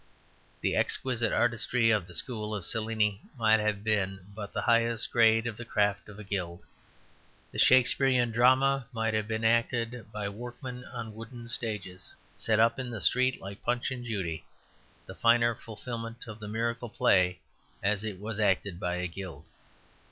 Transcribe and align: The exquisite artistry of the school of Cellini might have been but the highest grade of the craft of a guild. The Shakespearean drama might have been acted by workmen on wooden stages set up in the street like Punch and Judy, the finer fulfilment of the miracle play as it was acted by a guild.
The 0.61 0.75
exquisite 0.75 1.31
artistry 1.31 1.91
of 1.91 2.07
the 2.07 2.15
school 2.15 2.55
of 2.55 2.65
Cellini 2.65 3.21
might 3.37 3.59
have 3.59 3.83
been 3.83 4.25
but 4.33 4.51
the 4.51 4.63
highest 4.63 5.11
grade 5.11 5.45
of 5.45 5.57
the 5.57 5.63
craft 5.63 6.09
of 6.09 6.17
a 6.17 6.23
guild. 6.23 6.63
The 7.51 7.59
Shakespearean 7.59 8.31
drama 8.31 8.87
might 8.93 9.13
have 9.13 9.27
been 9.27 9.45
acted 9.45 10.11
by 10.11 10.27
workmen 10.27 10.85
on 10.85 11.13
wooden 11.13 11.47
stages 11.49 12.15
set 12.35 12.59
up 12.59 12.79
in 12.79 12.89
the 12.89 12.99
street 12.99 13.41
like 13.41 13.61
Punch 13.61 13.91
and 13.91 14.03
Judy, 14.03 14.43
the 15.05 15.13
finer 15.13 15.53
fulfilment 15.53 16.25
of 16.25 16.39
the 16.39 16.47
miracle 16.47 16.89
play 16.89 17.37
as 17.83 18.03
it 18.03 18.19
was 18.19 18.39
acted 18.39 18.79
by 18.79 18.95
a 18.95 19.07
guild. 19.07 19.45